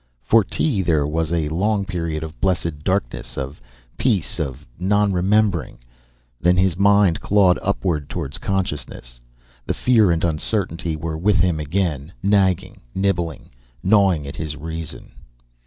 [0.23, 3.61] For Tee there was a long period of blessed darkness, of
[3.99, 5.77] peace, of non remembering,
[6.39, 9.19] then his mind clawed upward toward consciousness.
[9.67, 13.51] The fear and uncertainty were with him again nagging, nibbling,
[13.83, 15.11] gnawing at his reason.